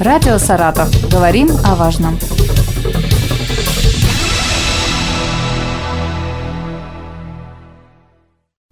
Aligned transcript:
Радио 0.00 0.38
«Саратов». 0.38 0.88
Говорим 1.10 1.48
о 1.64 1.74
важном. 1.74 2.16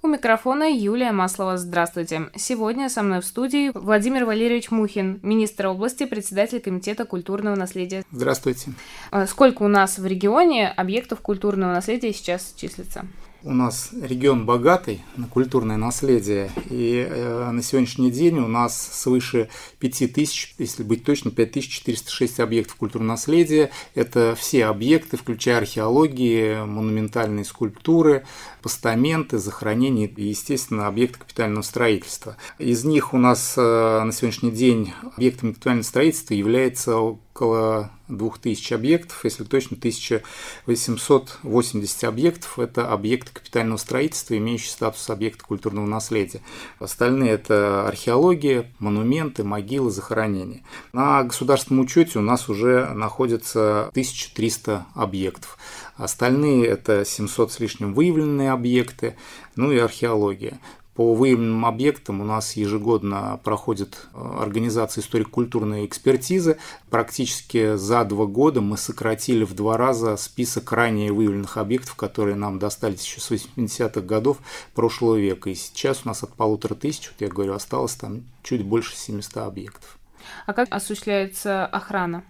У 0.03 0.07
микрофона 0.07 0.71
Юлия 0.73 1.11
Маслова. 1.11 1.57
Здравствуйте. 1.57 2.31
Сегодня 2.37 2.89
со 2.89 3.03
мной 3.03 3.21
в 3.23 3.25
студии 3.25 3.73
Владимир 3.75 4.25
Валерьевич 4.25 4.71
Мухин, 4.71 5.19
министр 5.25 5.67
области, 5.67 6.07
председатель 6.07 6.61
Комитета 6.61 7.05
культурного 7.05 7.57
наследия. 7.57 8.05
Здравствуйте. 8.13 8.71
А 9.11 9.27
сколько 9.27 9.65
у 9.65 9.69
нас 9.69 9.99
в 9.99 10.07
регионе 10.07 10.69
объектов 10.69 11.23
культурного 11.23 11.73
наследия 11.73 12.13
сейчас 12.13 12.55
числится? 12.57 13.05
У 13.47 13.53
нас 13.53 13.91
регион 14.03 14.45
богатый 14.45 15.05
на 15.17 15.29
культурное 15.29 15.77
наследие, 15.77 16.51
и 16.69 17.07
э, 17.09 17.51
на 17.53 17.63
сегодняшний 17.63 18.11
день 18.11 18.39
у 18.39 18.49
нас 18.49 18.77
свыше 18.77 19.49
5000, 19.79 20.57
если 20.59 20.83
быть 20.83 21.05
точно, 21.05 21.31
5406 21.31 22.41
объектов 22.41 22.75
культурного 22.75 23.13
наследия. 23.13 23.71
Это 23.95 24.35
все 24.37 24.67
объекты, 24.67 25.17
включая 25.17 25.59
археологии, 25.59 26.65
монументальные 26.65 27.45
скульптуры, 27.45 28.27
постаменты, 28.63 29.39
захоронения 29.39 30.09
и, 30.09 30.25
естественно, 30.25 30.89
объекты 30.89 31.21
капитального 31.21 31.63
строительства. 31.63 32.37
Из 32.59 32.85
них 32.85 33.15
у 33.15 33.19
нас 33.19 33.55
э, 33.57 33.61
на 33.61 34.11
сегодняшний 34.11 34.51
день 34.51 34.93
объектами 35.17 35.53
капитального 35.53 35.85
строительства 35.85 36.35
является 36.35 37.17
около 37.37 37.91
2000 38.09 38.75
объектов, 38.75 39.21
если 39.25 39.45
точно 39.45 39.77
1880 39.77 42.05
объектов– 42.05 42.59
это 42.61 42.91
объекты 42.91 43.31
капитального 43.33 43.77
строительства, 43.77 44.39
имеющие 44.39 44.71
статус 44.71 45.11
объекта 45.11 45.45
культурного 45.45 45.85
наследия. 45.87 46.41
Остальные– 46.79 47.31
это 47.33 47.87
археология, 47.87 48.73
монументы, 48.79 49.45
могилы, 49.45 49.91
захоронения. 49.91 50.63
На 50.93 51.23
государственном 51.25 51.85
учете 51.85 52.19
у 52.19 52.23
нас 52.23 52.49
уже 52.49 52.87
находится 52.95 53.89
1300 53.89 54.87
объектов. 54.95 55.59
Остальные– 55.97 56.65
это 56.69 57.05
700 57.05 57.53
с 57.53 57.61
лишним 57.61 57.93
выявленные 57.93 58.51
объекты, 58.51 59.17
ну 59.57 59.73
и 59.73 59.79
археология. 59.79 60.59
По 60.97 61.15
выявленным 61.15 61.67
объектам 61.67 62.23
у 62.23 62.25
нас 62.25 62.57
ежегодно 62.57 63.39
проходит 63.45 64.07
э, 64.15 64.39
организация 64.41 65.03
историко-культурной 65.03 65.85
экспертизы. 65.85 66.57
Практически 66.89 67.77
за 67.77 68.03
два 68.05 68.25
года 68.25 68.63
мы 68.63 68.79
сократили 68.79 69.45
в 69.45 69.55
два 69.55 69.77
раза 69.77 70.17
список 70.17 70.73
ранее 70.73 71.13
выявленных 71.13 71.59
объектов, 71.59 71.97
которые 71.97 72.35
нам 72.35 72.59
достались 72.59 73.05
еще 73.05 73.21
с 73.21 73.31
80-х 73.31 74.01
годов 74.01 74.39
прошлого 74.75 75.17
века. 75.17 75.51
И 75.51 75.55
сейчас 75.55 76.01
у 76.05 76.09
нас 76.09 76.23
от 76.23 76.33
полутора 76.33 76.75
тысяч, 76.75 77.09
вот 77.09 77.21
я 77.21 77.29
говорю, 77.29 77.53
осталось 77.53 77.95
там 77.95 78.23
чуть 78.43 78.65
больше 78.65 78.97
700 78.97 79.37
объектов. 79.37 79.99
А 80.47 80.55
как 80.55 80.69
осуществляется 80.71 81.67
охрана? 81.67 82.25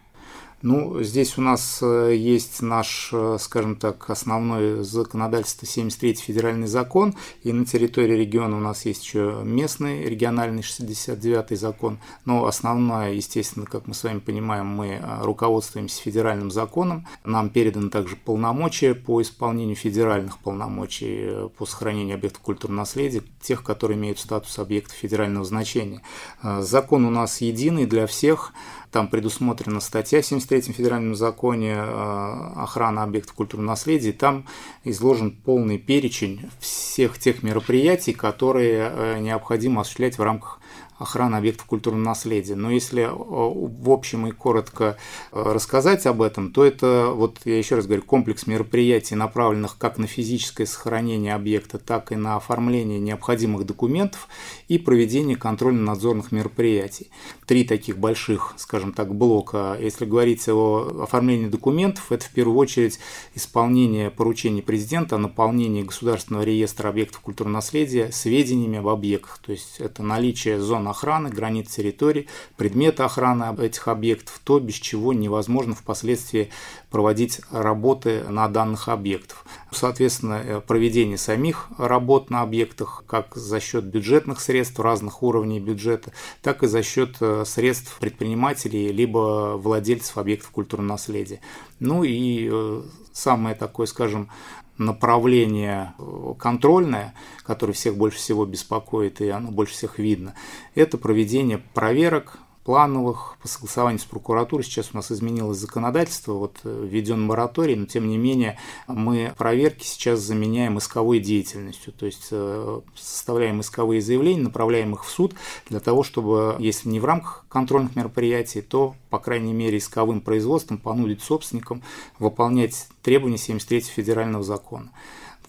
Ну, 0.63 1.03
здесь 1.03 1.37
у 1.37 1.43
нас 1.43 1.81
э, 1.83 2.15
есть 2.17 2.63
наш, 2.63 3.11
э, 3.13 3.37
скажем 3.39 3.77
так, 3.77 4.09
основной 4.09 4.83
законодательство 4.85 5.67
73-й 5.67 6.15
федеральный 6.15 6.67
закон, 6.67 7.15
и 7.43 7.53
на 7.53 7.67
территории 7.67 8.15
региона 8.15 8.57
у 8.57 8.61
нас 8.61 8.87
есть 8.87 9.05
еще 9.05 9.43
местный 9.45 10.05
региональный 10.05 10.63
69-й 10.63 11.57
закон, 11.57 11.99
но 12.25 12.47
основное, 12.47 13.13
естественно, 13.13 13.67
как 13.67 13.87
мы 13.87 13.93
с 13.93 14.03
вами 14.03 14.19
понимаем, 14.19 14.67
мы 14.67 14.93
э, 14.93 15.23
руководствуемся 15.23 16.01
федеральным 16.01 16.51
законом, 16.51 17.07
нам 17.23 17.51
переданы 17.51 17.91
также 17.91 18.17
полномочия 18.17 18.95
по 18.95 19.21
исполнению 19.21 19.77
федеральных 19.77 20.39
полномочий 20.39 21.51
по 21.59 21.67
сохранению 21.67 22.15
объектов 22.15 22.41
культурного 22.41 22.81
наследия, 22.81 23.23
тех, 23.43 23.63
которые 23.63 23.99
имеют 23.99 24.19
статус 24.19 24.59
объекта 24.59 24.95
федерального 24.95 25.45
значения. 25.45 26.01
Закон 26.43 27.05
у 27.05 27.11
нас 27.11 27.43
единый 27.43 27.85
для 27.85 28.07
всех, 28.07 28.53
там 28.97 29.09
предусмотрена 29.09 29.81
статья 29.81 30.23
в 30.23 30.25
73-м 30.25 30.73
федеральном 30.73 31.15
законе 31.15 31.75
э, 31.77 32.53
охрана 32.57 33.03
объектов 33.03 33.35
культурного 33.35 33.73
наследия. 33.73 34.13
Там 34.13 34.47
изложен 34.85 35.33
полный 35.33 35.77
перечень 35.77 36.49
всех 36.61 37.19
тех 37.19 37.43
мероприятий, 37.43 38.15
которые 38.15 38.91
э, 38.91 39.19
необходимо 39.19 39.83
осуществлять 39.83 40.17
в 40.17 40.23
рамках 40.23 40.61
охраны 40.99 41.37
объектов 41.37 41.67
культурного 41.67 42.05
наследия. 42.05 42.55
Но 42.55 42.71
если 42.71 43.03
э, 43.03 43.11
в 43.11 43.91
общем 43.91 44.27
и 44.27 44.33
коротко 44.33 44.97
э, 45.33 45.43
рассказать 45.43 46.07
об 46.07 46.23
этом, 46.23 46.53
то 46.53 46.65
это, 46.65 47.11
вот 47.15 47.41
я 47.45 47.59
еще 47.59 47.77
раз 47.77 47.87
говорю, 47.87 48.03
комплекс 48.03 48.47
мероприятий, 48.47 49.15
направленных 49.15 49.77
как 49.79 49.99
на 49.99 50.07
физическое 50.07 50.67
сохранение 50.67 51.35
объекта, 51.35 51.79
так 51.79 52.13
и 52.13 52.17
на 52.17 52.37
оформление 52.37 52.99
необходимых 52.99 53.67
документов 53.67 54.29
и 54.69 54.79
проведение 54.79 55.37
контрольно-надзорных 55.37 56.33
мероприятий. 56.33 57.11
Три 57.47 57.65
таких 57.65 57.99
больших, 57.99 58.55
скажем 58.57 58.93
так, 58.93 59.15
блока. 59.15 59.77
Если 59.81 60.07
говорить 60.07 60.49
о 60.49 61.03
оформлении 61.03 61.47
документов, 61.47 62.11
это 62.11 62.25
в 62.25 62.31
первую 62.31 62.57
очередь 62.57 62.99
исполнение 63.35 64.11
поручений 64.11 64.63
президента 64.63 65.17
о 65.17 65.19
наполнении 65.19 65.83
государственного 65.83 66.43
реестра 66.43 66.89
объектов 66.89 67.21
культурного 67.21 67.57
наследия 67.57 68.11
сведениями 68.13 68.79
об 68.79 68.89
объектах. 68.89 69.39
То 69.45 69.53
есть 69.53 69.77
это 69.79 70.03
наличие 70.03 70.61
зон 70.61 70.86
зон 70.87 70.89
охраны, 70.89 71.31
границ 71.31 71.71
территории, 71.75 72.29
предметы 72.57 73.03
охраны 73.03 73.55
этих 73.61 73.89
объектов, 73.89 74.41
то, 74.45 74.59
без 74.61 74.75
чего 74.75 75.13
невозможно 75.13 75.75
впоследствии 75.75 76.51
проводить 76.91 77.41
работы 77.51 78.25
на 78.29 78.49
данных 78.49 78.89
объектах. 78.89 79.45
Соответственно, 79.71 80.41
э, 80.45 80.61
проведение 80.61 81.19
самих 81.19 81.69
работ 81.79 82.31
на 82.31 82.43
объектах 82.43 83.05
как 83.07 83.35
за 83.37 83.61
счет 83.61 83.85
бюджетных 83.85 84.41
средств 84.41 84.79
разных 84.81 85.23
уровней 85.23 85.61
бюджета, 85.61 86.13
так 86.43 86.63
и 86.63 86.67
за 86.67 86.83
счет 86.83 87.17
э, 87.21 87.45
средств 87.45 87.99
предпринимателей 87.99 88.93
либо 88.93 89.57
владельцев 89.57 90.19
объектов 90.19 90.51
культурного 90.51 90.93
наследия. 90.93 91.41
Ну 91.81 92.05
и 92.05 92.49
э, 92.51 92.83
самое 93.13 93.55
такое, 93.55 93.87
скажем, 93.87 94.29
направление 94.79 95.95
э, 95.99 96.35
контрольное, 96.39 97.15
которое 97.43 97.73
всех 97.73 97.97
больше 97.97 98.19
всего 98.19 98.45
беспокоит 98.45 99.21
и 99.21 99.29
оно 99.29 99.51
больше 99.51 99.75
всех 99.75 99.99
видно, 99.99 100.35
это 100.75 100.99
проведение 100.99 101.59
проверок 101.75 102.39
плановых, 102.67 103.37
по 103.41 103.47
согласованию 103.47 104.01
с 104.01 104.05
прокуратурой. 104.05 104.65
Сейчас 104.65 104.91
у 104.93 104.97
нас 104.97 105.13
изменилось 105.13 105.57
законодательство, 105.57 106.33
вот 106.33 106.59
э, 106.65 106.87
введен 106.91 107.23
мораторий, 107.23 107.77
но 107.77 107.87
тем 107.87 108.09
не 108.09 108.19
менее 108.19 108.59
мы 108.89 109.33
проверки 109.39 109.85
сейчас 109.85 110.19
заменяем 110.19 110.77
исковой 110.79 111.21
деятельностью, 111.21 111.93
то 111.93 112.07
есть 112.07 112.27
э, 112.33 112.81
составляем 112.97 113.61
исковые 113.61 114.01
заявления, 114.01 114.43
направляем 114.43 114.95
их 114.95 115.05
в 115.05 115.09
суд 115.09 115.37
для 115.69 115.79
того, 115.79 116.03
чтобы, 116.03 116.57
если 116.59 116.89
не 116.89 116.99
в 116.99 117.05
рамках 117.05 117.47
контрольных 117.49 117.95
мероприятий, 117.95 118.63
то, 118.63 118.97
по 119.11 119.21
крайней 119.21 119.53
мере, 119.53 119.79
исковым 119.79 120.21
производством 120.21 120.79
понудить 120.79 121.23
собственникам 121.23 121.85
выполнять 122.19 122.89
требования 123.01 123.39
73 123.39 123.83
федерального 123.83 124.43
закона. 124.43 124.91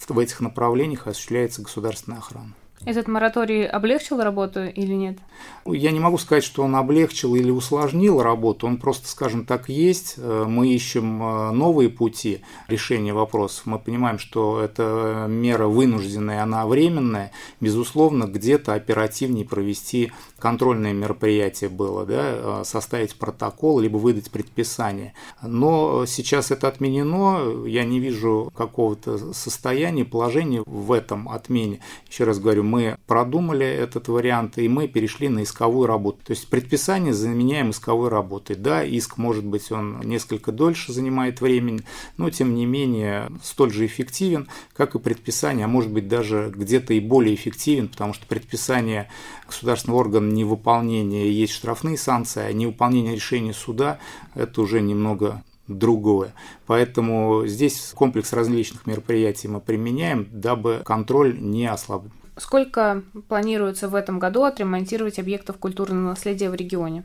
В 0.07 0.19
этих 0.19 0.39
направлениях 0.39 1.07
осуществляется 1.07 1.63
государственная 1.63 2.19
охрана. 2.19 2.53
Этот 2.85 3.07
мораторий 3.07 3.65
облегчил 3.65 4.21
работу 4.21 4.63
или 4.63 4.93
нет? 4.93 5.17
Я 5.65 5.91
не 5.91 5.99
могу 5.99 6.17
сказать, 6.17 6.43
что 6.43 6.63
он 6.63 6.75
облегчил 6.75 7.35
или 7.35 7.49
усложнил 7.49 8.21
работу, 8.21 8.67
он 8.67 8.77
просто, 8.77 9.09
скажем 9.09 9.45
так, 9.45 9.67
есть. 9.67 10.15
Э, 10.17 10.45
мы 10.47 10.69
ищем 10.69 11.21
э, 11.21 11.51
новые 11.51 11.89
пути 11.89 12.41
решения 12.67 13.13
вопросов. 13.13 13.65
Мы 13.65 13.79
понимаем, 13.79 14.19
что 14.19 14.61
эта 14.61 15.25
мера 15.27 15.67
вынужденная, 15.67 16.43
она 16.43 16.65
временная. 16.67 17.31
Безусловно, 17.59 18.25
где-то 18.25 18.73
оперативнее 18.73 19.43
провести 19.43 20.11
контрольное 20.39 20.93
мероприятие 20.93 21.69
было, 21.69 22.05
да, 22.05 22.21
э, 22.23 22.61
составить 22.63 23.17
протокол, 23.17 23.79
либо 23.79 23.97
выдать 23.97 24.29
предписание. 24.29 25.13
Но 25.41 26.05
сейчас 26.05 26.51
это 26.51 26.67
отменено, 26.67 27.65
я 27.65 27.83
не 27.83 27.99
вижу 27.99 28.51
какого-то 28.55 29.33
состояния, 29.33 30.05
положения 30.05 30.63
в 30.65 30.91
этом 30.91 31.27
отмене. 31.27 31.81
Еще 32.07 32.23
раз 32.23 32.39
говорю, 32.39 32.63
мы 32.63 32.76
продумали 33.05 33.65
этот 33.65 34.07
вариант, 34.07 34.57
и 34.57 34.67
мы 34.67 34.87
перешли 34.87 35.29
на 35.29 35.43
исковую 35.43 35.87
работу. 35.87 36.19
То 36.25 36.31
есть 36.31 36.49
предписание 36.49 37.13
заменяем 37.13 37.71
исковой 37.71 38.09
работой. 38.09 38.55
Да, 38.55 38.83
иск, 38.83 39.17
может 39.17 39.45
быть, 39.45 39.71
он 39.71 40.01
несколько 40.01 40.51
дольше 40.51 40.93
занимает 40.93 41.41
времени, 41.41 41.81
но 42.17 42.29
тем 42.29 42.55
не 42.55 42.65
менее 42.65 43.29
столь 43.43 43.71
же 43.71 43.85
эффективен, 43.85 44.47
как 44.73 44.95
и 44.95 44.99
предписание, 44.99 45.65
а 45.65 45.67
может 45.67 45.91
быть 45.91 46.07
даже 46.07 46.51
где-то 46.55 46.93
и 46.93 46.99
более 46.99 47.35
эффективен, 47.35 47.87
потому 47.87 48.13
что 48.13 48.25
предписание 48.25 49.09
государственного 49.45 49.99
органа 49.99 50.31
невыполнения 50.31 51.29
есть 51.29 51.53
штрафные 51.53 51.97
санкции, 51.97 52.41
а 52.41 52.53
невыполнение 52.53 53.15
решения 53.15 53.53
суда– 53.53 53.99
это 54.35 54.61
уже 54.61 54.81
немного 54.81 55.43
другое. 55.67 56.33
Поэтому 56.65 57.45
здесь 57.45 57.91
комплекс 57.93 58.33
различных 58.33 58.85
мероприятий 58.87 59.47
мы 59.47 59.59
применяем, 59.59 60.27
дабы 60.31 60.81
контроль 60.85 61.39
не 61.39 61.65
ослаб. 61.65 62.05
Сколько 62.37 63.03
планируется 63.27 63.89
в 63.89 63.95
этом 63.95 64.19
году 64.19 64.43
отремонтировать 64.43 65.19
объектов 65.19 65.57
культурного 65.57 66.09
наследия 66.09 66.49
в 66.49 66.55
регионе? 66.55 67.03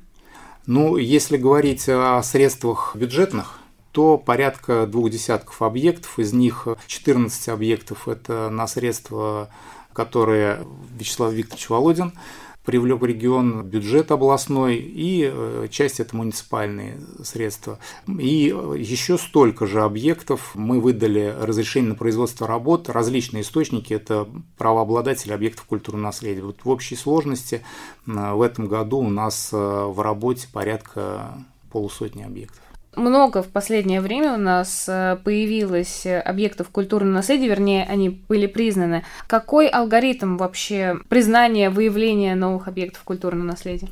Ну, 0.66 0.96
если 0.96 1.36
говорить 1.36 1.88
о 1.88 2.22
средствах 2.22 2.94
бюджетных, 2.94 3.58
то 3.92 4.16
порядка 4.16 4.86
двух 4.86 5.10
десятков 5.10 5.60
объектов, 5.62 6.18
из 6.18 6.32
них 6.32 6.68
14 6.86 7.48
объектов– 7.48 8.08
это 8.08 8.48
на 8.50 8.66
средства, 8.66 9.48
которые 9.92 10.66
Вячеслав 10.98 11.32
Викторович 11.32 11.68
Володин 11.68 12.12
привлек 12.64 13.02
регион 13.02 13.62
бюджет 13.64 14.10
областной 14.10 14.76
и 14.76 15.28
э, 15.32 15.66
часть 15.70 16.00
это 16.00 16.16
муниципальные 16.16 17.00
средства. 17.22 17.78
И 18.06 18.54
еще 18.76 19.18
столько 19.18 19.66
же 19.66 19.82
объектов 19.82 20.52
мы 20.54 20.80
выдали 20.80 21.34
разрешение 21.40 21.90
на 21.90 21.94
производство 21.96 22.46
работ, 22.46 22.88
различные 22.88 23.42
источники, 23.42 23.92
это 23.92 24.28
правообладатели 24.58 25.32
объектов 25.32 25.64
культурного 25.64 26.06
наследия. 26.06 26.42
Вот 26.42 26.64
в 26.64 26.68
общей 26.68 26.96
сложности 26.96 27.62
в 28.06 28.42
этом 28.42 28.66
году 28.66 28.98
у 28.98 29.10
нас 29.10 29.50
в 29.52 30.02
работе 30.02 30.48
порядка 30.52 31.44
полусотни 31.70 32.22
объектов. 32.22 32.62
Много 32.94 33.42
в 33.42 33.48
последнее 33.48 34.02
время 34.02 34.34
у 34.34 34.36
нас 34.36 34.84
э, 34.86 35.16
появилось 35.24 36.06
объектов 36.06 36.68
культурного 36.68 37.14
наследия, 37.14 37.48
вернее, 37.48 37.86
они 37.88 38.10
были 38.10 38.46
признаны. 38.46 39.02
Какой 39.26 39.66
алгоритм 39.66 40.36
вообще 40.36 40.98
признания, 41.08 41.70
выявления 41.70 42.34
новых 42.34 42.68
объектов 42.68 43.02
культурного 43.04 43.46
наследия? 43.46 43.88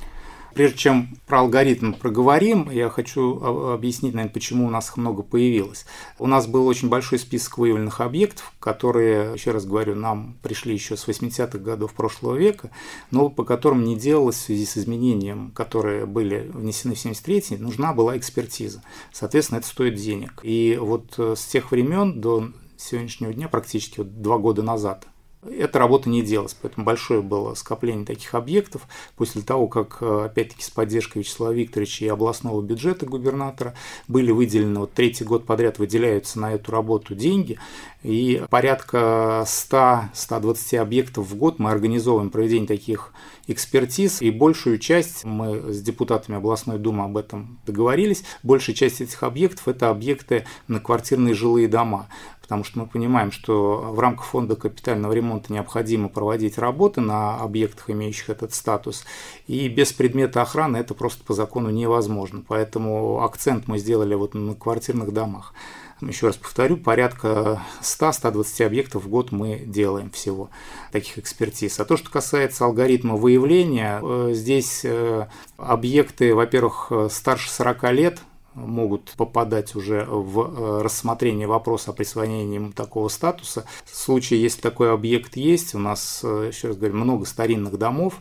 Прежде 0.55 0.79
чем 0.79 1.17
про 1.27 1.41
алгоритм 1.41 1.93
проговорим, 1.93 2.71
я 2.71 2.89
хочу 2.89 3.41
объяснить, 3.73 4.15
наверное, 4.15 4.33
почему 4.33 4.67
у 4.67 4.71
нас 4.71 4.89
их 4.89 4.97
много 4.97 5.23
появилось. 5.23 5.87
У 6.19 6.27
нас 6.27 6.47
был 6.47 6.67
очень 6.67 6.89
большой 6.89 7.19
список 7.19 7.59
выявленных 7.59 8.01
объектов, 8.01 8.53
которые, 8.59 9.35
еще 9.35 9.53
раз 9.53 9.65
говорю, 9.65 9.95
нам 9.95 10.37
пришли 10.43 10.75
еще 10.75 10.97
с 10.97 11.07
80-х 11.07 11.59
годов 11.59 11.93
прошлого 11.95 12.37
века, 12.37 12.71
но 13.11 13.29
по 13.29 13.45
которым 13.45 13.85
не 13.85 13.97
делалось 13.97 14.37
в 14.37 14.41
связи 14.41 14.67
с 14.67 14.77
изменением, 14.77 15.53
которые 15.53 16.07
были 16.07 16.51
внесены 16.53 16.95
в 16.95 17.05
73-й, 17.05 17.59
нужна 17.59 17.93
была 17.93 18.17
экспертиза. 18.17 18.83
Соответственно, 19.13 19.59
это 19.59 19.69
стоит 19.69 19.95
денег. 19.95 20.41
И 20.43 20.79
вот 20.81 21.15
э, 21.19 21.35
с 21.37 21.45
тех 21.47 21.71
времен 21.71 22.21
до 22.21 22.51
сегодняшнего 22.77 23.33
дня, 23.33 23.49
практически 23.49 23.99
вот 23.99 24.23
два 24.23 24.39
года 24.39 24.63
назад, 24.63 25.07
эта 25.43 25.79
работа 25.79 26.11
не 26.11 26.23
делалась, 26.23 26.57
поэтому 26.61 26.85
большое 26.85 27.23
было 27.23 27.55
скопление 27.55 28.05
таких 28.05 28.35
объектов. 28.35 28.83
После 29.17 29.41
того, 29.41 29.69
как, 29.69 29.99
э, 30.01 30.25
опять-таки, 30.27 30.63
с 30.63 30.71
поддержкой 30.71 31.19
Вячеслава 31.19 31.53
Викторовича 31.53 32.05
и 32.05 32.09
областного 32.09 32.61
бюджета 32.61 33.07
губернатора 33.07 33.75
были 34.07 34.33
выделены, 34.33 34.81
вот 34.81 34.93
третий 34.93 35.25
год 35.25 35.47
подряд 35.47 35.79
выделяются 35.79 36.39
на 36.39 36.53
эту 36.53 36.73
работу 36.73 37.15
деньги, 37.15 37.59
и 38.03 38.43
порядка 38.49 39.45
100-120 39.47 40.79
объектов 40.79 41.29
в 41.29 41.37
год 41.37 41.59
мы 41.59 41.71
организовываем 41.71 42.31
проведение 42.31 42.67
таких 42.67 43.13
экспертиз, 43.47 44.23
и 44.23 44.31
большую 44.31 44.79
часть, 44.79 45.25
мы 45.25 45.73
с 45.73 45.83
депутатами 45.83 46.39
областной 46.39 46.79
думы 46.79 47.05
об 47.05 47.17
этом 47.17 47.59
договорились, 47.67 48.25
большая 48.43 48.77
часть 48.77 49.01
этих 49.01 49.23
объектов– 49.23 49.63
это 49.69 49.91
объекты 49.91 50.45
на 50.69 50.81
квартирные 50.81 51.35
жилые 51.35 51.69
дома 51.69 52.09
потому 52.51 52.65
что 52.65 52.81
мы 52.81 52.87
понимаем, 52.89 53.31
что 53.31 53.77
в 53.93 54.01
рамках 54.01 54.27
фонда 54.27 54.57
капитального 54.57 55.13
ремонта 55.13 55.53
необходимо 55.53 56.09
проводить 56.09 56.59
работы 56.59 57.01
на 57.01 57.37
объектах, 57.37 57.91
имеющих 57.91 58.29
этот 58.29 58.53
статус, 58.53 59.05
и 59.47 59.69
без 59.69 59.93
предмета 59.93 60.43
охраны 60.43 60.77
это 60.79 60.95
просто 60.95 61.23
по 61.23 61.33
закону 61.33 61.71
невозможно. 61.71 62.43
Поэтому 62.49 63.23
акцент 63.23 63.69
мы 63.69 63.79
сделали 63.79 64.17
вот 64.17 64.35
на 64.35 64.57
квартирных 64.57 65.13
домах. 65.13 65.55
Еще 66.01 66.29
раз 66.29 66.37
повторю, 66.37 66.79
порядка 66.79 67.63
100-120 67.83 68.65
объектов 68.65 69.05
в 69.05 69.09
год 69.09 69.33
мы 69.33 69.59
делаем 69.59 70.11
всего 70.11 70.49
таких 70.93 71.19
экспертиз. 71.19 71.79
А 71.79 71.85
то, 71.85 71.97
что 71.99 72.11
касается 72.11 72.65
алгоритма 72.65 73.17
выявления, 73.17 74.01
э, 74.03 74.31
здесь 74.33 74.81
э, 74.85 75.27
объекты, 75.59 76.35
во-первых, 76.35 76.91
старше 77.11 77.51
40 77.51 77.93
лет, 77.93 78.19
могут 78.55 79.13
попадать 79.13 79.77
уже 79.77 80.05
в 80.07 80.41
э, 80.41 80.83
рассмотрение 80.83 81.47
вопроса 81.47 81.91
о 81.91 81.95
присвоении 81.95 82.57
им 82.57 82.73
такого 82.73 83.09
статуса. 83.09 83.65
В 83.85 83.95
случае, 83.95 84.43
если 84.43 84.61
такой 84.63 84.93
объект 84.93 85.37
есть, 85.37 85.75
у 85.75 85.79
нас, 85.79 86.23
еще 86.23 86.69
раз 86.69 86.77
говорю, 86.77 86.97
много 86.97 87.27
старинных 87.27 87.79
домов, 87.79 88.15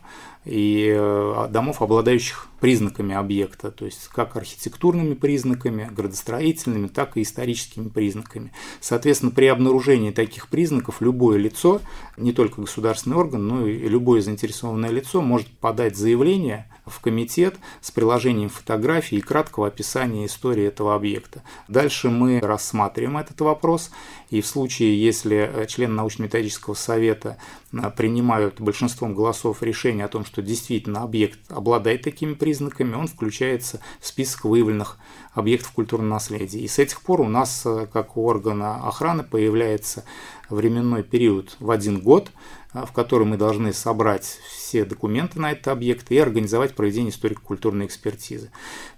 и 0.50 0.92
э, 0.98 1.48
домов, 1.52 1.82
обладающих 1.82 2.48
признаками 2.60 3.16
объекта, 3.16 3.72
то 3.72 3.86
есть 3.86 4.08
как 4.08 4.36
архитектурными 4.36 5.14
признаками, 5.14 5.90
градостроительными, 5.92 6.88
так 6.88 7.18
и 7.18 7.22
историческими 7.22 7.88
признаками. 7.88 8.52
Соответственно, 8.82 9.32
при 9.32 9.46
обнаружении 9.46 10.12
таких 10.12 10.48
признаков 10.48 11.02
любое 11.02 11.38
лицо, 11.38 11.82
не 12.18 12.34
только 12.34 12.62
государственный 12.62 13.18
орган, 13.18 13.48
но 13.48 13.68
и 13.68 13.88
любое 13.88 14.22
заинтересованное 14.22 14.90
лицо 14.90 15.22
может 15.22 15.48
подать 15.48 15.96
заявление 15.96 16.68
в 16.90 17.00
комитет 17.02 17.56
с 17.82 17.92
приложением 17.92 18.50
фотографии 18.50 19.20
и 19.20 19.22
краткого 19.22 19.68
описания 19.68 20.26
истории 20.26 20.66
этого 20.66 20.96
объекта. 20.96 21.44
Дальше 21.68 22.10
мы 22.10 22.40
рассматриваем 22.40 23.18
этот 23.18 23.40
вопрос, 23.42 23.92
и 24.30 24.42
в 24.42 24.48
случае, 24.48 25.02
если 25.02 25.38
э, 25.38 25.66
члены 25.68 25.94
научно-методического 25.94 26.74
совета 26.74 27.38
э, 27.72 27.92
принимают 27.96 28.60
большинством 28.60 29.14
голосов 29.14 29.62
решение 29.62 30.06
о 30.06 30.10
том, 30.10 30.26
что 30.26 30.39
действительно 30.42 31.04
объект 31.04 31.40
обладает 31.50 32.04
такими 32.04 32.34
признаками, 32.34 32.96
он 32.96 33.08
включается 33.08 33.80
в 34.00 34.08
список 34.08 34.46
выявленных 34.46 34.98
объектов 35.34 35.72
культурного 35.72 36.14
наследия. 36.14 36.60
И 36.60 36.68
с 36.68 36.80
этих 36.80 37.02
пор 37.02 37.22
у 37.22 37.28
нас, 37.28 37.64
э, 37.66 37.88
как 37.92 38.18
у 38.18 38.26
органа 38.26 38.88
охраны, 38.88 39.24
появляется 39.24 40.04
временной 40.50 41.04
период 41.04 41.56
в 41.60 41.72
один 41.72 42.00
год, 42.00 42.32
а, 42.72 42.86
в 42.86 42.92
которой 42.92 43.24
мы 43.24 43.36
должны 43.38 43.74
собрать 43.74 44.40
все 44.48 44.86
документы 44.86 45.40
на 45.40 45.52
этот 45.54 45.70
объект 45.70 46.12
и 46.12 46.18
организовать 46.20 46.76
проведение 46.76 47.12
историко-культурной 47.12 47.88
экспертизы. 47.88 48.52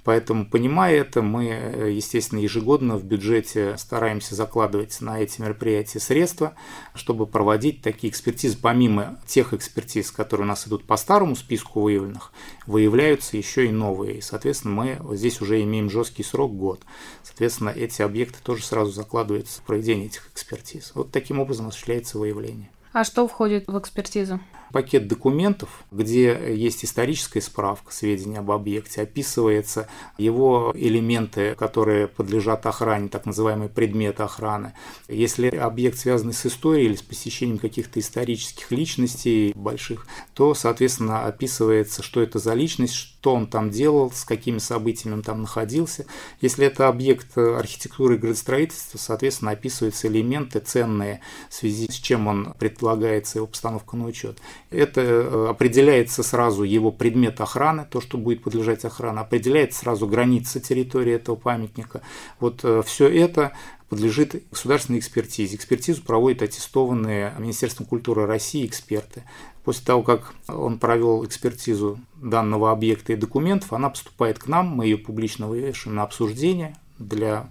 Поэтому, 0.03 0.45
понимая 0.45 0.95
это, 0.95 1.21
мы, 1.21 1.47
э, 1.47 1.91
естественно, 1.91 2.39
ежегодно 2.39 2.97
в 2.97 3.05
бюджете 3.05 3.77
стараемся 3.77 4.35
закладывать 4.35 4.99
на 4.99 5.21
эти 5.21 5.39
мероприятия 5.39 5.99
средства, 5.99 6.53
чтобы 6.95 7.27
проводить 7.27 7.81
такие 7.81 8.11
экспертизы. 8.11 8.57
Помимо 8.61 9.19
тех 9.25 9.53
экспертиз, 9.53 10.11
которые 10.11 10.45
у 10.45 10.49
нас 10.49 10.67
идут 10.67 10.85
по 10.85 10.97
старому 10.97 11.37
списку 11.37 11.81
выявленных, 11.81 12.33
выявляются 12.67 13.37
еще 13.37 13.67
и 13.67 13.71
новые. 13.71 14.17
И, 14.17 14.21
соответственно, 14.21 14.73
мы 14.73 15.15
здесь 15.15 15.39
уже 15.39 15.61
имеем 15.63 15.89
жесткий 15.89 16.23
срок– 16.23 16.51
год. 16.57 16.81
Соответственно, 17.23 17.69
эти 17.69 18.01
объекты 18.01 18.39
тоже 18.43 18.63
сразу 18.63 18.91
закладываются 18.91 19.61
в 19.61 19.63
проведение 19.63 20.07
этих 20.07 20.29
экспертиз. 20.33 20.91
Вот 20.95 21.11
таким 21.11 21.39
образом 21.41 21.67
осуществляется 21.67 22.17
выявление. 22.17 22.69
А 22.93 23.03
что 23.03 23.27
входит 23.27 23.67
в 23.67 23.77
экспертизу? 23.77 24.39
Пакет 24.71 25.07
документов, 25.07 25.83
где 25.91 26.55
есть 26.55 26.85
историческая 26.85 27.41
справка, 27.41 27.93
сведения 27.93 28.39
об 28.39 28.51
объекте, 28.51 29.01
описывается 29.01 29.87
его 30.17 30.71
элементы, 30.75 31.55
которые 31.55 32.07
подлежат 32.07 32.65
охране, 32.65 33.09
так 33.09 33.25
называемые 33.25 33.69
предметы 33.69 34.23
охраны. 34.23 34.73
Если 35.07 35.47
объект 35.49 35.97
связан 35.97 36.31
с 36.31 36.45
историей 36.45 36.87
или 36.87 36.95
с 36.95 37.01
посещением 37.01 37.57
каких-то 37.57 37.99
исторических 37.99 38.71
личностей 38.71 39.51
больших, 39.55 40.07
то, 40.33 40.53
соответственно, 40.53 41.25
описывается, 41.25 42.01
что 42.03 42.21
это 42.21 42.39
за 42.39 42.53
личность, 42.53 42.93
что 42.93 43.35
он 43.35 43.47
там 43.47 43.69
делал, 43.69 44.11
с 44.11 44.23
какими 44.23 44.57
событиями 44.57 45.15
он 45.15 45.21
там 45.21 45.41
находился. 45.41 46.05
Если 46.39 46.65
это 46.65 46.87
объект 46.87 47.37
архитектуры 47.37 48.15
и 48.15 48.17
градостроительства, 48.17 48.97
соответственно, 48.97 49.51
описываются 49.51 50.07
элементы 50.07 50.59
ценные, 50.59 51.21
в 51.49 51.53
связи 51.53 51.87
с 51.91 51.95
чем 51.95 52.27
он 52.27 52.53
предлагается 52.57 53.39
его 53.39 53.47
постановка 53.47 53.95
на 53.95 54.05
учет. 54.05 54.39
Это 54.71 55.01
э, 55.01 55.47
определяется 55.49 56.23
сразу 56.23 56.63
его 56.63 56.91
предмет 56.91 57.41
охраны, 57.41 57.85
то, 57.89 57.99
что 57.99 58.17
будет 58.17 58.41
подлежать 58.41 58.85
охране, 58.85 59.19
определяется 59.19 59.79
сразу 59.79 60.07
граница 60.07 60.61
территории 60.61 61.13
этого 61.13 61.35
памятника. 61.35 62.01
Вот 62.39 62.61
э, 62.63 62.81
все 62.85 63.07
это 63.07 63.51
подлежит 63.89 64.41
государственной 64.49 64.99
экспертизе. 64.99 65.57
Экспертизу 65.57 66.01
проводят 66.03 66.41
аттестованные 66.41 67.33
Министерством 67.37 67.85
культуры 67.85 68.25
России 68.25 68.65
эксперты. 68.65 69.23
После 69.65 69.85
того, 69.85 70.03
как 70.03 70.33
он 70.47 70.79
провел 70.79 71.25
экспертизу 71.25 71.99
данного 72.15 72.71
объекта 72.71 73.11
и 73.11 73.17
документов, 73.17 73.73
она 73.73 73.89
поступает 73.89 74.39
к 74.39 74.47
нам, 74.47 74.67
мы 74.67 74.85
ее 74.85 74.97
публично 74.97 75.49
вывешиваем 75.49 75.97
на 75.97 76.03
обсуждение 76.03 76.77
для 76.97 77.49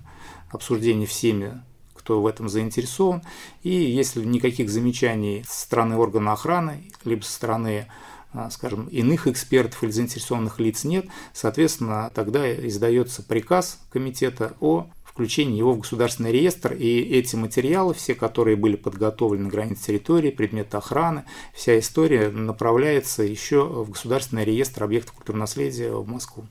обсуждения 0.50 1.04
всеми 1.04 1.62
кто 2.00 2.20
в 2.20 2.26
этом 2.26 2.48
заинтересован. 2.48 3.22
И 3.62 3.70
если 3.70 4.24
никаких 4.24 4.70
замечаний 4.70 5.44
со 5.46 5.60
стороны 5.60 5.96
органа 5.96 6.32
охраны, 6.32 6.90
либо 7.04 7.22
со 7.22 7.32
стороны 7.32 7.86
а, 8.32 8.48
скажем, 8.50 8.86
иных 8.86 9.26
экспертов 9.26 9.82
или 9.82 9.90
заинтересованных 9.90 10.60
лиц 10.60 10.84
нет, 10.84 11.06
соответственно, 11.32 12.10
тогда 12.14 12.50
издается 12.66 13.22
приказ 13.22 13.80
комитета 13.90 14.54
о 14.60 14.86
включении 15.04 15.58
его 15.58 15.74
в 15.74 15.80
государственный 15.80 16.30
реестр, 16.32 16.72
и 16.72 17.00
эти 17.00 17.34
материалы, 17.34 17.92
все, 17.92 18.14
которые 18.14 18.56
были 18.56 18.76
подготовлены 18.76 19.44
на 19.44 19.50
границе 19.50 19.88
территории, 19.88 20.30
предметы 20.30 20.76
охраны, 20.76 21.24
вся 21.52 21.78
история 21.78 22.30
направляется 22.30 23.24
еще 23.24 23.64
в 23.64 23.90
государственный 23.90 24.44
реестр 24.44 24.84
объектов 24.84 25.16
культурного 25.16 25.42
наследия 25.42 25.90
в 25.90 26.08
Москву. 26.08 26.46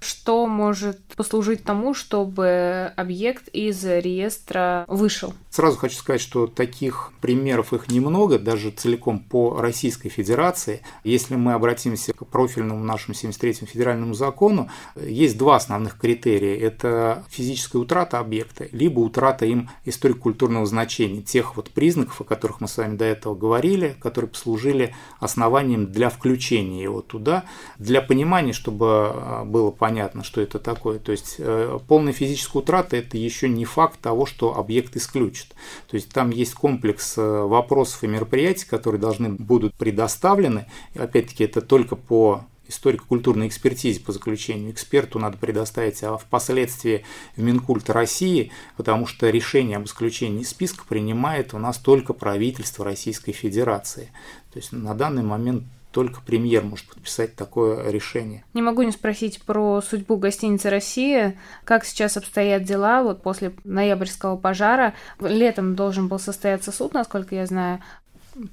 Что 0.00 0.46
может 0.46 1.00
послужить 1.16 1.64
тому, 1.64 1.94
чтобы 1.94 2.92
объект 2.96 3.48
из 3.48 3.84
реестра 3.84 4.84
вышел? 4.88 5.34
Сразу 5.50 5.76
хочу 5.76 5.96
сказать, 5.96 6.20
что 6.20 6.46
таких 6.46 7.12
примеров 7.20 7.72
их 7.72 7.88
немного, 7.88 8.38
даже 8.38 8.70
целиком 8.70 9.18
по 9.18 9.60
Российской 9.60 10.08
Федерации. 10.08 10.82
Если 11.04 11.34
мы 11.34 11.54
обратимся 11.54 12.12
к 12.12 12.24
профильному 12.26 12.84
нашему 12.84 13.14
73-му 13.14 13.66
федеральному 13.66 14.14
закону, 14.14 14.70
есть 14.96 15.36
два 15.36 15.56
основных 15.56 15.98
критерия. 15.98 16.56
Это 16.58 17.24
физическая 17.28 17.82
утрата 17.82 18.18
объекта, 18.20 18.68
либо 18.70 19.00
утрата 19.00 19.46
им 19.46 19.70
историко-культурного 19.84 20.66
значения, 20.66 21.22
тех 21.22 21.56
вот 21.56 21.70
признаков, 21.70 22.20
о 22.20 22.24
которых 22.24 22.60
мы 22.60 22.68
с 22.68 22.76
вами 22.76 22.96
до 22.96 23.04
этого 23.04 23.34
говорили, 23.34 23.96
которые 24.00 24.30
послужили 24.30 24.94
основанием 25.18 25.90
для 25.90 26.10
включения 26.10 26.82
его 26.82 27.00
туда, 27.00 27.44
для 27.78 28.00
понимания, 28.02 28.52
чтобы 28.52 28.86
а, 28.88 29.44
было 29.44 29.70
понятно, 29.70 29.87
что 30.22 30.40
это 30.40 30.58
такое. 30.58 30.98
То 30.98 31.12
есть 31.12 31.36
э, 31.38 31.78
полная 31.86 32.12
физическая 32.12 32.62
утрата– 32.62 32.96
это 32.98 33.16
еще 33.16 33.48
не 33.48 33.64
факт 33.64 34.00
того, 34.00 34.26
что 34.26 34.56
объект 34.56 34.96
исключит. 34.96 35.48
То 35.88 35.96
есть 35.96 36.10
там 36.10 36.30
есть 36.30 36.54
комплекс 36.54 37.16
э, 37.16 37.22
вопросов 37.22 38.04
и 38.04 38.06
мероприятий, 38.06 38.66
которые 38.66 39.00
должны 39.00 39.30
будут 39.30 39.74
предоставлены. 39.74 40.66
И 40.94 40.98
опять-таки 40.98 41.44
это 41.44 41.60
только 41.60 41.96
по 41.96 42.44
историко-культурной 42.68 43.48
экспертизе 43.48 44.00
по 44.00 44.12
заключению 44.12 44.70
эксперту 44.70 45.18
надо 45.18 45.38
предоставить, 45.38 46.02
а 46.02 46.16
впоследствии 46.16 47.04
в 47.34 47.42
Минкульт 47.42 47.88
России, 47.90 48.52
потому 48.76 49.06
что 49.06 49.30
решение 49.30 49.78
об 49.78 49.86
исключении 49.86 50.42
из 50.42 50.50
списка 50.50 50.84
принимает 50.86 51.54
у 51.54 51.58
нас 51.58 51.78
только 51.78 52.12
правительство 52.12 52.84
Российской 52.84 53.32
Федерации. 53.32 54.10
То 54.52 54.58
есть 54.58 54.72
на 54.72 54.94
данный 54.94 55.22
момент 55.22 55.64
только 55.90 56.20
премьер 56.20 56.62
может 56.62 56.86
подписать 56.86 57.34
такое 57.34 57.90
решение. 57.90 58.44
Не 58.54 58.62
могу 58.62 58.82
не 58.82 58.92
спросить 58.92 59.42
про 59.42 59.80
судьбу 59.80 60.16
гостиницы 60.16 60.70
«Россия». 60.70 61.36
Как 61.64 61.84
сейчас 61.84 62.16
обстоят 62.16 62.64
дела 62.64 63.02
вот 63.02 63.22
после 63.22 63.54
ноябрьского 63.64 64.36
пожара? 64.36 64.94
Летом 65.20 65.74
должен 65.74 66.08
был 66.08 66.18
состояться 66.18 66.72
суд, 66.72 66.94
насколько 66.94 67.34
я 67.34 67.46
знаю. 67.46 67.80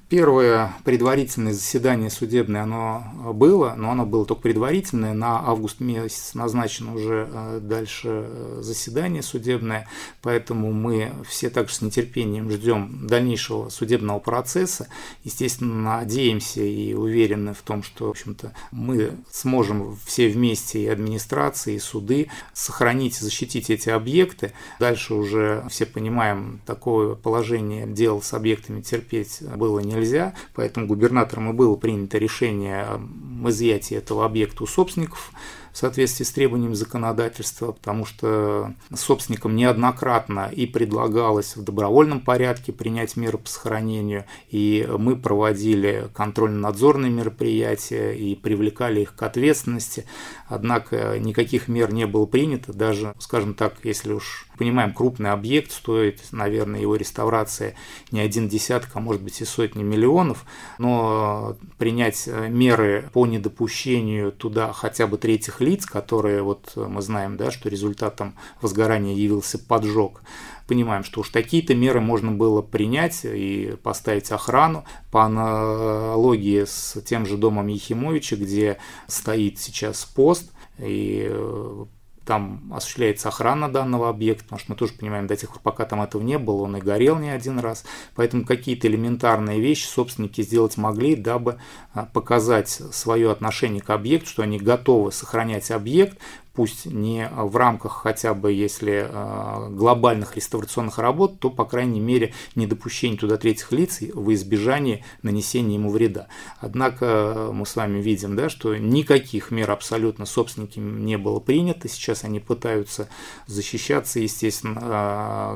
Первое 0.08 0.74
предварительное 0.84 1.52
заседание 1.52 2.10
судебное 2.10 2.62
оно 2.62 3.32
было, 3.34 3.74
но 3.76 3.90
оно 3.90 4.06
было 4.06 4.24
только 4.24 4.42
предварительное. 4.42 5.14
На 5.14 5.38
август 5.38 5.80
месяц 5.80 6.34
назначено 6.34 6.94
уже 6.94 7.28
э, 7.30 7.60
дальше 7.62 8.08
э, 8.08 8.58
заседание 8.62 9.22
судебное, 9.22 9.86
поэтому 10.22 10.72
мы 10.72 11.12
все 11.28 11.50
также 11.50 11.74
с 11.74 11.82
нетерпением 11.82 12.50
ждем 12.50 13.06
дальнейшего 13.06 13.68
судебного 13.68 14.18
процесса. 14.18 14.88
Естественно, 15.24 15.98
надеемся 15.98 16.62
и 16.62 16.94
уверены 16.94 17.54
в 17.54 17.62
том, 17.62 17.82
что, 17.82 18.06
в 18.06 18.10
общем-то, 18.10 18.52
мы 18.72 19.12
сможем 19.30 19.96
все 20.04 20.28
вместе, 20.28 20.80
и 20.80 20.86
администрации, 20.86 21.74
и 21.74 21.78
суды, 21.78 22.28
сохранить 22.54 23.16
защитить 23.16 23.70
эти 23.70 23.90
объекты. 23.90 24.52
Дальше 24.80 25.14
уже 25.14 25.64
все 25.68 25.86
понимаем, 25.86 26.60
такое 26.66 27.14
положение 27.14 27.86
дел 27.86 28.22
с 28.22 28.32
объектами 28.32 28.80
терпеть 28.80 29.42
было 29.56 29.75
было 29.76 29.80
нельзя, 29.80 30.34
поэтому 30.54 30.86
губернатором 30.86 31.50
и 31.50 31.52
было 31.52 31.76
принято 31.76 32.18
решение 32.18 32.82
об 32.82 33.48
изъятии 33.48 33.96
этого 33.96 34.24
объекта 34.24 34.64
у 34.64 34.66
собственников 34.66 35.30
в 35.76 35.78
соответствии 35.78 36.24
с 36.24 36.30
требованиями 36.30 36.72
законодательства, 36.72 37.72
потому 37.72 38.06
что 38.06 38.72
собственникам 38.94 39.54
неоднократно 39.56 40.48
и 40.50 40.64
предлагалось 40.64 41.54
в 41.54 41.62
добровольном 41.62 42.22
порядке 42.22 42.72
принять 42.72 43.14
меры 43.14 43.36
по 43.36 43.46
сохранению, 43.46 44.24
и 44.48 44.88
мы 44.98 45.16
проводили 45.16 46.08
контрольно-надзорные 46.14 47.10
мероприятия 47.10 48.12
и 48.12 48.34
привлекали 48.34 49.02
их 49.02 49.14
к 49.14 49.22
ответственности, 49.22 50.06
однако 50.48 51.18
никаких 51.18 51.68
мер 51.68 51.92
не 51.92 52.06
было 52.06 52.24
принято, 52.24 52.72
даже, 52.72 53.12
скажем 53.18 53.52
так, 53.52 53.74
если 53.82 54.14
уж 54.14 54.46
понимаем, 54.56 54.94
крупный 54.94 55.32
объект 55.32 55.72
стоит, 55.72 56.22
наверное, 56.32 56.80
его 56.80 56.96
реставрация 56.96 57.74
не 58.10 58.20
один 58.20 58.48
десяток, 58.48 58.92
а 58.94 59.00
может 59.00 59.20
быть 59.20 59.42
и 59.42 59.44
сотни 59.44 59.82
миллионов, 59.82 60.46
но 60.78 61.58
принять 61.76 62.26
меры 62.26 63.10
по 63.12 63.26
недопущению 63.26 64.32
туда 64.32 64.72
хотя 64.72 65.06
бы 65.06 65.18
третьих 65.18 65.60
лиц, 65.66 65.84
которые 65.84 66.42
вот 66.42 66.72
э, 66.76 66.86
мы 66.88 67.02
знаем, 67.02 67.36
да, 67.36 67.50
что 67.50 67.68
результатом 67.68 68.34
возгорания 68.60 69.14
явился 69.14 69.58
поджог, 69.58 70.22
понимаем, 70.66 71.04
что 71.04 71.20
уж 71.20 71.30
такие-то 71.30 71.74
меры 71.74 72.00
можно 72.00 72.30
было 72.32 72.62
принять 72.62 73.20
и 73.24 73.74
поставить 73.82 74.30
охрану. 74.30 74.84
По 75.10 75.24
аналогии 75.24 76.64
с 76.64 77.00
тем 77.02 77.26
же 77.26 77.36
домом 77.36 77.66
Ехимовича, 77.66 78.36
где 78.36 78.78
стоит 79.06 79.58
сейчас 79.58 80.04
пост, 80.04 80.50
и 80.78 81.26
э, 81.28 81.84
там 82.26 82.72
осуществляется 82.74 83.28
охрана 83.28 83.70
данного 83.72 84.08
объекта, 84.08 84.42
потому 84.44 84.58
что 84.58 84.72
мы 84.72 84.76
тоже 84.76 84.92
понимаем, 84.94 85.28
до 85.28 85.36
тех 85.36 85.50
пор, 85.50 85.60
пока 85.62 85.84
там 85.84 86.02
этого 86.02 86.22
не 86.22 86.38
было, 86.38 86.62
он 86.62 86.76
и 86.76 86.80
горел 86.80 87.16
не 87.18 87.30
один 87.30 87.60
раз. 87.60 87.84
Поэтому 88.16 88.44
какие-то 88.44 88.88
элементарные 88.88 89.60
вещи 89.60 89.86
собственники 89.86 90.42
сделать 90.42 90.76
могли, 90.76 91.14
дабы 91.14 91.58
а, 91.94 92.06
показать 92.06 92.68
свое 92.68 93.30
отношение 93.30 93.80
к 93.80 93.90
объекту, 93.90 94.28
что 94.28 94.42
они 94.42 94.58
готовы 94.58 95.12
сохранять 95.12 95.70
объект, 95.70 96.18
пусть 96.56 96.86
не 96.86 97.30
в 97.30 97.54
рамках 97.56 97.92
хотя 98.02 98.32
бы, 98.32 98.50
если 98.50 99.06
э, 99.08 99.68
глобальных 99.70 100.36
реставрационных 100.36 100.98
работ, 100.98 101.38
то, 101.38 101.50
по 101.50 101.66
крайней 101.66 102.00
мере, 102.00 102.32
недопущение 102.54 103.18
туда 103.18 103.36
третьих 103.36 103.70
лиц 103.72 104.00
во 104.14 104.32
избежание 104.32 105.04
нанесения 105.22 105.74
ему 105.74 105.90
вреда. 105.90 106.28
Однако 106.58 107.04
э, 107.04 107.50
мы 107.52 107.66
с 107.66 107.76
вами 107.76 108.00
видим, 108.00 108.36
да, 108.36 108.48
что 108.48 108.74
никаких 108.74 109.50
мер 109.50 109.70
абсолютно 109.70 110.24
собственниками 110.24 110.98
не 111.02 111.18
было 111.18 111.40
принято. 111.40 111.88
Сейчас 111.88 112.24
они 112.24 112.40
пытаются 112.40 113.08
защищаться, 113.46 114.18
естественно, 114.18 114.80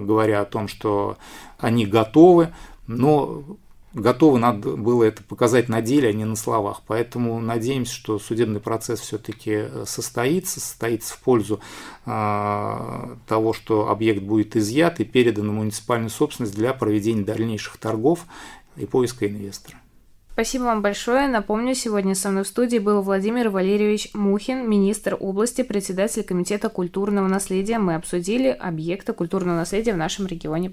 э, 0.00 0.04
говоря 0.04 0.42
о 0.42 0.44
том, 0.44 0.68
что 0.68 1.16
они 1.58 1.86
готовы, 1.86 2.52
но 2.86 3.42
готовы 3.94 4.38
надо 4.38 4.76
было 4.76 5.04
это 5.04 5.22
показать 5.22 5.68
на 5.68 5.80
деле, 5.80 6.08
а 6.08 6.12
не 6.12 6.24
на 6.24 6.36
словах. 6.36 6.82
Поэтому 6.86 7.40
надеемся, 7.40 7.94
что 7.94 8.18
судебный 8.18 8.60
процесс 8.60 9.00
все-таки 9.00 9.50
э, 9.52 9.84
состоится, 9.86 10.60
состоится 10.60 11.14
в 11.14 11.18
пользу 11.20 11.60
э, 12.06 13.16
того, 13.26 13.52
что 13.52 13.88
объект 13.88 14.22
будет 14.22 14.56
изъят 14.56 15.00
и 15.00 15.04
передан 15.04 15.50
в 15.50 15.52
муниципальную 15.52 16.10
собственность 16.10 16.54
для 16.54 16.72
проведения 16.72 17.22
дальнейших 17.22 17.76
торгов 17.78 18.26
и 18.76 18.86
поиска 18.86 19.26
инвестора. 19.26 19.76
Спасибо 20.32 20.62
вам 20.62 20.80
большое. 20.80 21.28
Напомню, 21.28 21.74
сегодня 21.74 22.14
со 22.14 22.30
мной 22.30 22.44
в 22.44 22.46
студии 22.46 22.78
был 22.78 23.02
Владимир 23.02 23.50
Валерьевич 23.50 24.10
Мухин, 24.14 24.70
министр 24.70 25.16
области, 25.18 25.62
председатель 25.62 26.22
Комитета 26.22 26.70
культурного 26.70 27.28
наследия. 27.28 27.78
Мы 27.78 27.94
обсудили 27.94 28.48
объекты 28.48 29.12
культурного 29.12 29.56
наследия 29.56 29.92
в 29.92 29.98
нашем 29.98 30.26
регионе. 30.26 30.72